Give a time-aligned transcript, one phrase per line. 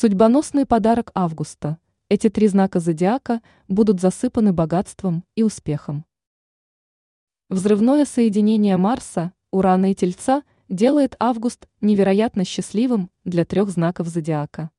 [0.00, 1.76] Судьбоносный подарок августа.
[2.08, 6.04] Эти три знака зодиака будут засыпаны богатством и успехом.
[7.48, 14.70] Взрывное соединение Марса, Урана и Тельца делает август невероятно счастливым для трех знаков зодиака.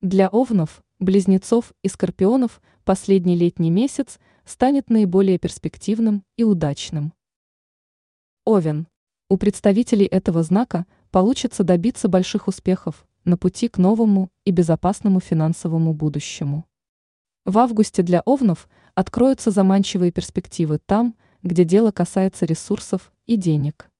[0.00, 7.12] Для овнов, близнецов и скорпионов последний летний месяц станет наиболее перспективным и удачным.
[8.46, 8.88] Овен.
[9.28, 15.92] У представителей этого знака получится добиться больших успехов на пути к новому и безопасному финансовому
[15.92, 16.64] будущему.
[17.44, 23.90] В августе для овнов откроются заманчивые перспективы там, где дело касается ресурсов и денег.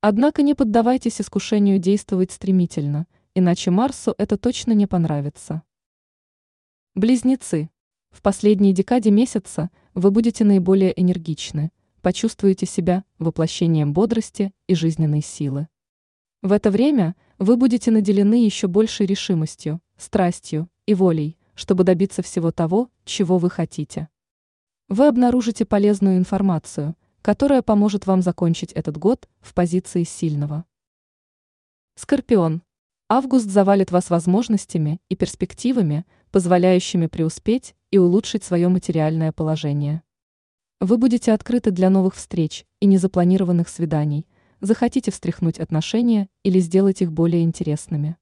[0.00, 5.62] Однако не поддавайтесь искушению действовать стремительно, иначе Марсу это точно не понравится.
[6.94, 7.68] Близнецы.
[8.10, 15.68] В последней декаде месяца вы будете наиболее энергичны, почувствуете себя воплощением бодрости и жизненной силы.
[16.42, 22.52] В это время вы будете наделены еще большей решимостью, страстью и волей, чтобы добиться всего
[22.52, 24.08] того, чего вы хотите.
[24.88, 30.66] Вы обнаружите полезную информацию, которая поможет вам закончить этот год в позиции сильного.
[31.96, 32.62] Скорпион.
[33.08, 40.04] Август завалит вас возможностями и перспективами, позволяющими преуспеть и улучшить свое материальное положение.
[40.78, 44.28] Вы будете открыты для новых встреч и незапланированных свиданий,
[44.62, 48.16] захотите встряхнуть отношения или сделать их более интересными.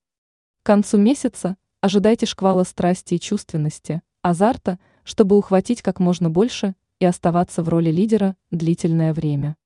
[0.62, 7.04] К концу месяца ожидайте шквала страсти и чувственности, азарта, чтобы ухватить как можно больше и
[7.04, 9.56] оставаться в роли лидера длительное время.